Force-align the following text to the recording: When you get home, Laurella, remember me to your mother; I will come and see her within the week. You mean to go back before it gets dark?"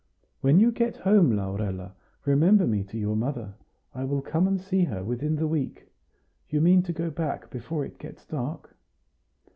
When 0.39 0.59
you 0.59 0.71
get 0.71 0.97
home, 0.97 1.29
Laurella, 1.35 1.93
remember 2.25 2.65
me 2.65 2.83
to 2.85 2.97
your 2.97 3.15
mother; 3.15 3.53
I 3.93 4.03
will 4.03 4.23
come 4.23 4.47
and 4.47 4.59
see 4.59 4.85
her 4.85 5.03
within 5.03 5.35
the 5.35 5.45
week. 5.45 5.89
You 6.49 6.59
mean 6.59 6.81
to 6.81 6.91
go 6.91 7.11
back 7.11 7.51
before 7.51 7.85
it 7.85 7.99
gets 7.99 8.25
dark?" 8.25 8.75